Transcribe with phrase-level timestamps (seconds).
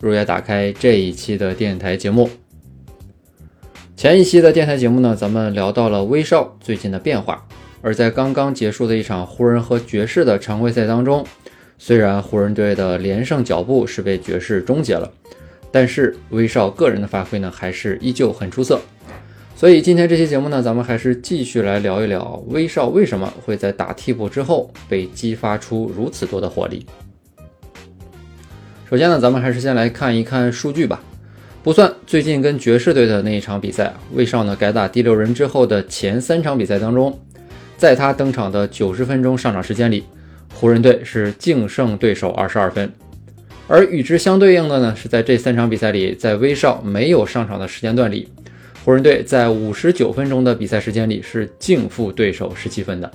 [0.00, 2.28] 如约打开这一期的电台节目。
[3.96, 7.46] 前一期的电台节目呢，咱们聊到了威少最近的变化，
[7.80, 11.26] 而在刚刚结束的一场湖人和爵士的常规赛当中，
[11.78, 15.10] 虽然湖人队的连胜脚步是被爵士终结了，
[15.70, 18.80] 但是威少个人的发挥呢，还是依旧很出色。
[19.54, 26.84] 所以今天这期节目呢，咱们还是继续来聊一聊威少为什么会在打替补之后被激发出如此多的火力。
[28.88, 31.02] 首先呢，咱们还是先来看一看数据吧。
[31.64, 37.18] 不算最近跟爵士队的那一场比赛，威少呢改打第六人之后的前三场比赛当中，
[37.76, 40.04] 在他登场的九十分钟上场时间里，
[40.54, 42.88] 湖人队是净胜对手二十二分。
[43.66, 48.28] 而与之相对应的呢，是在这三场比赛里，在威少没有上场的时间段里。
[48.84, 53.10] 湖人队在五十九分钟的比赛时间里是净负对手十七分的，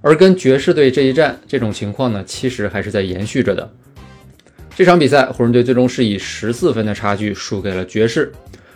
[0.00, 3.70] 而跟爵士队这一战，这种情况呢，其实还是在延续着的。
[4.74, 8.32] 这场比赛，湖人队最终是以十四分的差距输给了爵士，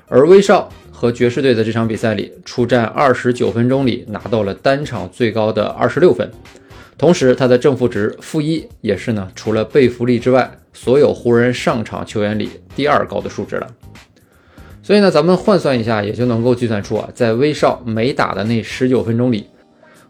[0.08, 6.30] 而威少和爵士队的这场比赛里，出战二十九分钟里拿到了单场最高的二十六分，
[6.98, 13.66] 同时他的正负值负一也是呢，除了贝弗利之外，所有湖人上场球员里第二高的数值了。
[14.82, 19.46] 所以呢，咱们换算一下，也就能够计算出啊，在威少没打的那十九分钟里，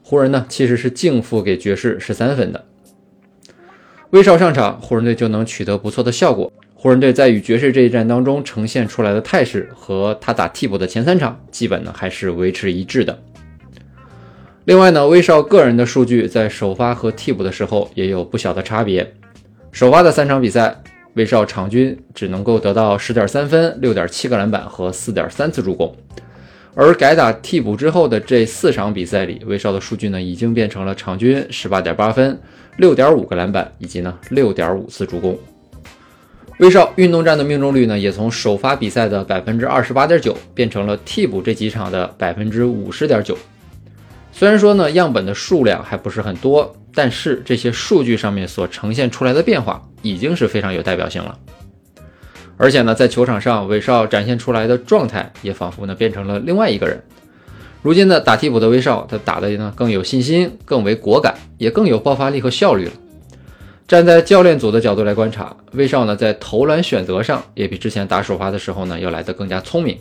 [0.03, 2.65] 湖人呢其实是净负给爵士十三分的。
[4.17, 6.51] 威少上场，湖人队就能取得不错的效果。
[6.75, 13.19] 湖人队在与爵士这一战当中呈现出来的态势，和他打替补的前三场基本呢还是维持一致的。
[14.65, 19.07] 另外呢，威少个人的数据在首发和替补的时候也有不小的差别。
[19.71, 20.83] 首发的三场比赛。
[21.17, 25.97] 威少场均只能够得到十点三分、六点七个篮板和四点三次助攻，
[26.77, 32.39] 而改打替补之后的这四场比赛里，威少的数据呢已经变成了场均十八点八分、
[32.77, 35.37] 六点五个篮板以及呢六点五次助攻。
[36.59, 43.37] 威少运动战的命中率呢也从首发比赛的百分之二十八点九变成了替补这几场的百分之五十点九。
[44.31, 46.77] 虽然说呢样本的数量还不是很多。
[46.99, 51.39] 但是这些数据上面所呈现出来的变化已经是非常有代表性了，
[52.57, 57.03] 而且呢，在球场上，威少展现出来的状态也仿佛呢变成了另外一个人。
[57.83, 62.93] 如今的打替补的威少，他打的呢更有信心，更为果敢，也更有爆发力和效率了。
[63.87, 69.97] 站在教练组的角度来观察，威少呢在投篮选择上也比之前打首发的时候呢要来得更加聪明。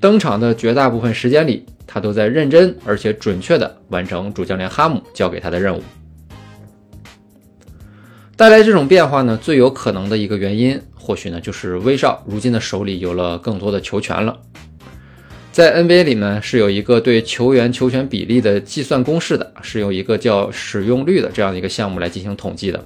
[0.00, 5.82] 登场的绝大部分时间里，他都在认真而且准确地完成主教练哈姆交给他的任务。
[8.36, 14.36] 带来这种变化呢，最有可能的一个原因，或许呢就是威少如今的手里有了更多的球权了。
[15.52, 22.84] 在 NBA 里呢，是有一个对球员球权比例的计算公式的，是用一个叫使用率的这样的一个项目来进行统计的。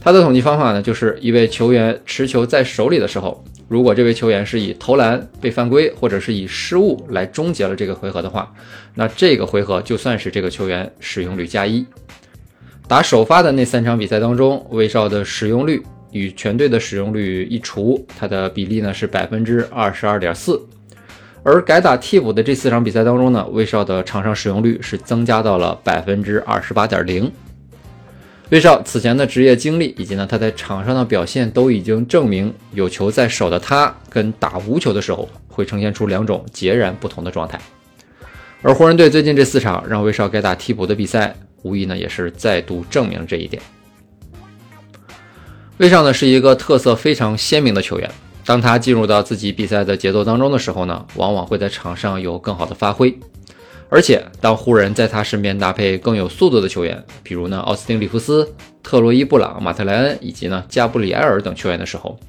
[0.00, 8.50] 它的统计方法呢，就是一位球员持球在手里的时候，如果这位球员是以投篮被犯规或者是以失误来终结了这个回合的话，
[8.94, 11.84] 那这个回合就算是这个球员使用率加一。
[12.88, 15.80] 打首发的那三场比赛当中，威少的使用率
[16.12, 20.60] 与全队的使用率一除，它的比例呢是百分之二十二点四。
[21.42, 27.30] 而改打替补的这四场比赛当中呢，威少的场上使用率是增加到了百分之二十八点零。
[28.50, 37.58] 威少此前的职业经历以及呢他在场上的表现都已经证明，有球在手的他跟打无球的时候会呈现出两种截然不同的状态。
[38.62, 41.34] 而湖人队最近这四场让威少改打替补的比赛。
[41.62, 43.62] 无疑呢，也是再度证明了这一点。
[45.80, 48.10] 威少呢是一个特色非常鲜明的球员，
[48.44, 53.18] 当他进入到自己比赛的节奏当中的时候呢，往往会在场上有更好的发挥。
[53.88, 58.46] 而且，当湖人在他身边搭配更有速度的球员，比如呢奥斯汀·里弗斯、
[58.82, 62.20] 特洛伊·布朗、马特莱恩以及呢加布里埃尔等球员的时候，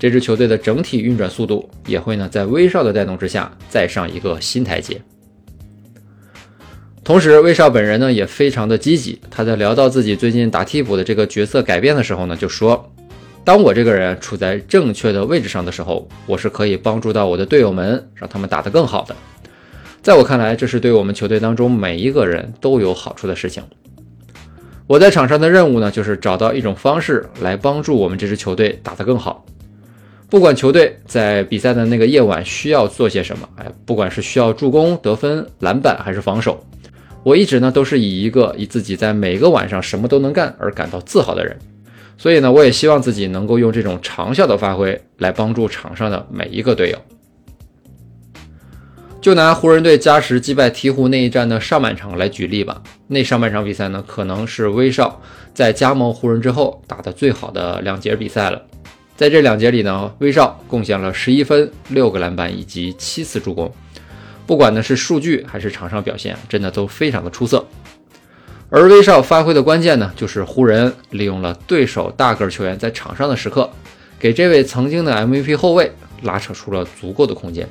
[0.00, 5.00] 这支球队的整体运转速度也会呢在威少的带动之下再上一个新台阶。
[7.04, 9.20] 同时，威少本人呢也非常的积极。
[9.30, 12.92] 他在聊到自己最近打替补的这个角色改变的时候呢，就说
[13.46, 19.14] ：“当我这个人处在正确的位置上的时候，我是可以帮助到我的队友们，让他们打得更好的。
[20.02, 23.62] 在我看来，这是对我们球队当中每一个人都有好处的事情。
[24.88, 29.46] 我在场上的任务呢，就是找到一种方式来帮助我们这支球队打得更好。
[30.28, 36.66] 不管球队在比赛的那个夜晚需要做些什么，哎，不管是需要助攻、得分、篮板还是防守，
[37.22, 41.56] 我一直呢都是以一个以自己在每个晚上什么都能干而感到自豪的人。
[42.18, 46.98] 所以呢，我也希望自己能够用这种长效的发挥来帮助场上的每一个队友。
[49.20, 52.80] 就拿湖人队加时击败鹈鹕那一战的上半场来举例吧。
[53.08, 55.20] 那上半场比赛呢，可能是威少
[55.52, 58.62] 在加盟湖人之后打的最好的两节比赛了。
[59.16, 63.72] 在这两节里呢，威少贡献了十一分、六个篮板以及七次助攻。
[64.46, 67.66] 不管呢是数据还是场上表现，真的都非常的出色。
[68.78, 73.70] 而威少发挥的关键呢，就是湖人利用了对手大个球员在场上的时刻，
[74.18, 75.90] 给这位曾经的 MVP 后卫
[76.24, 77.66] 拉扯出了足够的空间。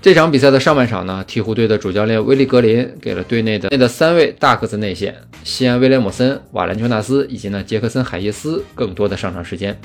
[0.00, 5.12] 这场比赛的上半场呢，鹈鹕队的主教练威利格林给了队内的内的三位大个子内线
[5.42, 9.76] 西安威廉姆森、瓦兰丘纳斯以及呢杰克森海耶斯更多的上场时间。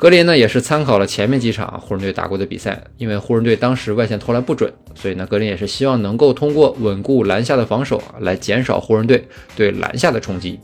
[0.00, 9.22] 格林呢也是参考了前面几场湖人队打过的比赛，因为湖人队当时外线投篮不准，所以呢格林也是希望能够通过稳固篮下的防守来减少湖人队
[9.54, 10.58] 对篮下的冲击。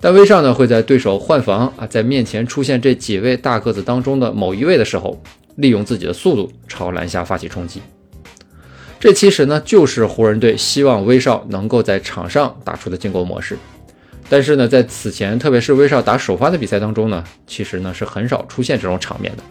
[0.00, 5.22] 但威少呢会在对手换防啊，在面前出现这几位大个子当中的某一位的时候，
[5.54, 7.80] 利用自己的速度朝篮下发起冲击。
[8.98, 13.56] 这其实呢就是湖人队希望威少能够在场上打出的进攻模式。
[14.28, 19.42] 但是呢，在此前，特别是威少打首发的比赛当中呢，其实呢是很少出现这种场面的。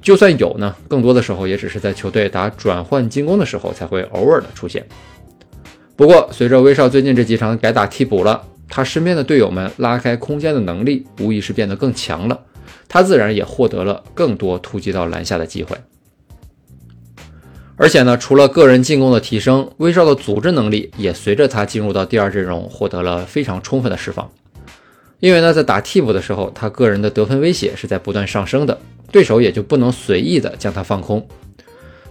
[0.00, 4.84] 就算有呢，更多的时候也只是在球队打转换进攻的时候才会偶尔的出现。
[5.96, 12.40] 不过，随着威少最近这几场改打替补了，他身边的队友们拉开空间的能力无疑是变得更强了，
[12.88, 15.76] 他自然也获得了更多突击到篮下的机会。
[17.78, 24.30] 而且呢，除了个人进攻的提升，威少的组织能力也随着他进入到第二阵容获得了非常充分的释放。
[25.20, 28.78] 因为呢，在打替补的时候，他个人的得分威胁是在不断上升的，
[29.12, 31.26] 对手也就不能随意的将他放空。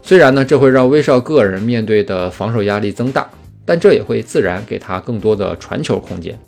[0.03, 3.27] 虽然呢，这会让威少个人面对的防守压力增大，
[3.65, 6.39] 但这也会自然给他更多的传球空间。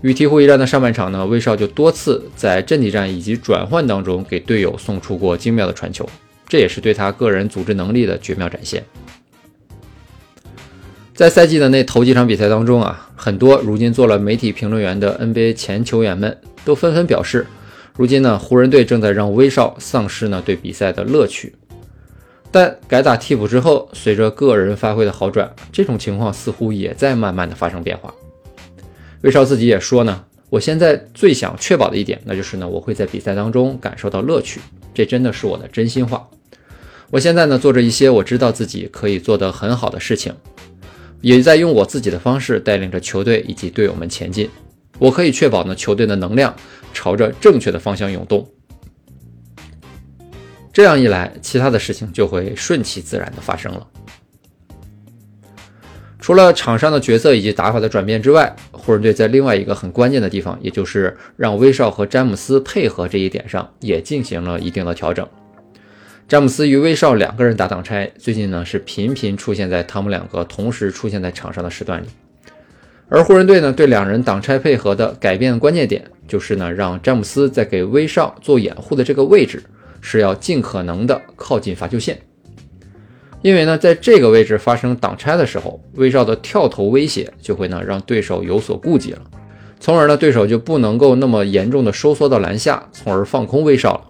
[0.00, 6.08] 与鹈鹕一战的上半场呢，威少就多次在阵地战以及转换当中给队友送出过精妙的传球。
[6.48, 8.84] 这也是对他个人组织能力的绝妙展现。
[11.14, 17.46] 在赛季的那头几场比赛当中啊，很多如今做了媒体评论员的 NBA 前球员们都纷纷表示，
[17.96, 21.54] 如今呢，湖人队正在让威少丧失呢对比赛的乐趣。
[22.52, 28.12] 但改打替补之后，随着个人发挥的好转，这种情况似乎也在慢慢的发生变化。
[29.22, 34.60] 威少自己也说呢，我现在最想确保的一点，那就是呢，我会在比赛当中感受到乐趣。
[34.94, 36.28] 这真的是我的真心话。
[37.10, 40.34] 我现在呢做着一些我知道自己可以做得很好的事情，
[41.20, 44.48] 也在用我自己的方式带领着球队以及队友们前进。
[44.98, 46.54] 我可以确保呢球队的能量
[46.94, 48.48] 朝着正确的方向涌动。
[50.72, 53.86] 这样一来，其他的事情就会顺其自然的发生了。
[56.18, 58.54] 除了场上的角色以及打法的转变之外，
[58.86, 65.26] 湖人队在另外一个很关键的地方，也就是让威少和詹姆斯配合这一点上，也进行了一定的调整。
[66.28, 72.06] 詹姆斯与威少两个人打挡拆，最近呢是频频出现在他们两个同时出现在场上的时段里。
[73.08, 79.60] 而湖人队呢对两人挡拆配合的改变关键点，就是呢让詹姆斯在给威少做掩护的这个位置
[80.00, 82.20] 是要尽可能的靠近罚球线，
[83.46, 89.20] 因为呢在这个位置发生挡拆的时候，威少的跳投威胁就会呢让对手有所顾忌了，
[89.78, 94.02] 从而呢对手就不能够那么严重的收缩到篮下，从而放空威少了。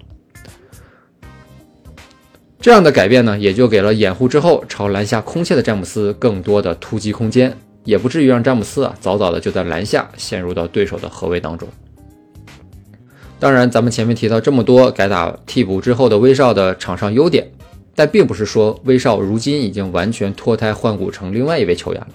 [2.58, 11.68] 这样的改变呢，也就给了掩护之后朝篮下空切的詹姆斯更多的突击空间，也不至于让詹姆斯啊早早的就在篮下陷入到对手的合围当中。
[13.38, 17.46] 当然，咱们前面提到这么多改打替补之后的威少的场上优点，
[17.96, 22.08] 但并不是说威少如今已经完全脱胎换骨成另外一位球员了。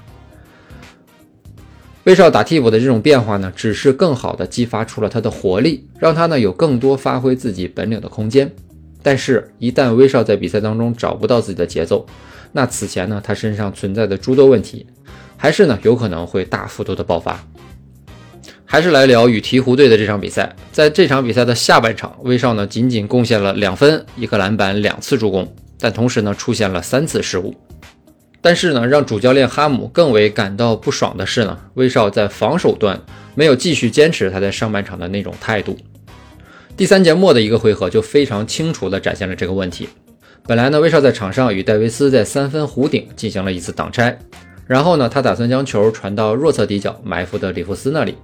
[2.06, 8.50] 威少打替补的这种变化呢，只是更好的激发出了他的活力，让他呢有更多发挥自己本领的空间。
[9.04, 12.06] 但是，一旦威少在比赛当中找不到自己的节奏，
[12.52, 14.86] 那此前呢他身上存在的诸多问题，
[15.38, 17.44] 还是呢有可能会大幅度的爆发。
[18.66, 27.54] 还是来聊与鹈鹕队的这场比赛，在这场比赛的下半场，威少呢仅仅贡献了两分、一个篮板、两次助攻，但同时呢出现了三次失误。
[28.44, 33.00] 但是呢，让主教练哈姆更为感到不爽的是呢，威少在防守端
[33.36, 35.78] 没有继续坚持他在上半场的那种态度。
[36.76, 39.90] 第三节末的一个回合就非常清楚地展现了这个问题。
[40.48, 44.18] 本来呢，威少在场上与戴维斯在三分弧顶进行了一次挡拆，
[44.66, 48.16] 然后呢，他打算将球传到弱侧底角埋伏的里弗斯那里，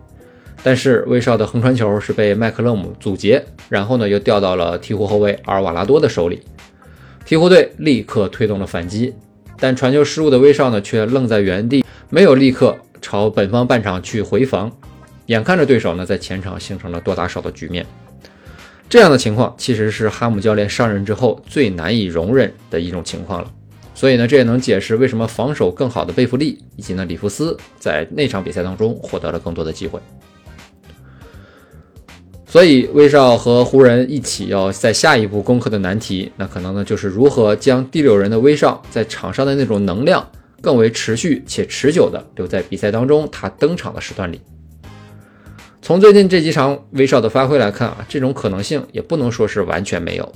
[0.64, 6.42] 但是威少的横传球是被麦克勒姆阻截，然后呢又掉到了鹈鹕后卫阿尔瓦拉多的手里。
[7.28, 9.14] 鹈鹕队立刻推动了反击，
[9.60, 14.72] 但传球失误的威少呢却愣在原地，没有立刻朝本方半场去回防，
[15.26, 17.86] 眼看着对手呢在前场形成了多打少的局面。
[18.88, 23.52] 这样的情况其实是哈姆教练上任之后最难以容忍的一种情况了。
[23.94, 30.00] 所以呢，这也能解释为什么防守更好的贝弗利以及呢里弗斯在那场比赛当中获得了更多的机会。
[32.50, 40.26] 所以威少和湖人一起要在下一步攻克的难题，那可能呢就是如何将第六人的威少在场上的那种能量
[40.62, 44.40] 更为持续且持久的留在比赛当中他登场的时段里。
[45.82, 50.34] 从最近这几场威少的发挥来看啊，这种可能性也不能说是完全没有。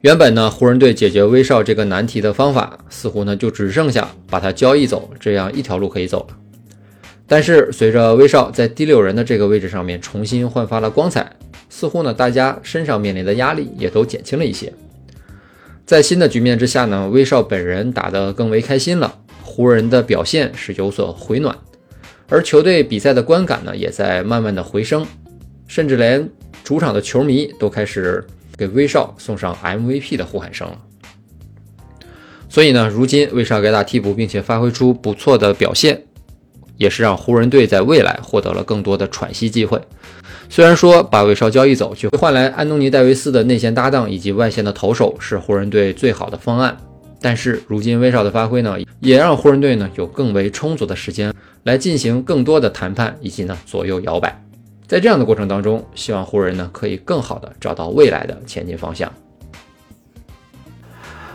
[0.00, 6.36] 原本呢，湖人队解决威少这个难题的方法，似乎呢就只剩下把他交易走这样一条路可以走了。
[7.32, 11.34] 但是随着威少在第六人的这个位置上面重新焕发了光彩，
[11.70, 14.70] 似乎呢大家身上面临的压力也都减轻了一些。
[15.86, 21.56] 在新的局面之下呢，威少本人打得更为开心了，湖人的表现是有所回暖，
[22.28, 25.06] 而球队比赛的观感呢也在慢慢的回升，
[25.66, 26.28] 甚至连
[26.62, 28.22] 主场的球迷都开始。
[28.58, 30.78] 给威少送上 MVP 的呼喊声了。
[32.50, 36.02] 所以呢，如今威少该打替补，并且发挥出不错的表现，
[36.82, 39.80] 也是让湖人队在未来获得了更多的喘息机会。
[40.48, 46.76] 虽然说把威少交易走，去换来安东尼戴维斯的内线搭档以及外线的投手是湖人队最好的方案，
[47.20, 54.36] 但是如今威少的发挥呢，也让湖人队呢有更为充足的时间来进行更多的谈判以及呢左右摇摆。
[54.88, 59.10] 在这样的过程当中，希望湖人呢可以更好的找到未来的前进方向。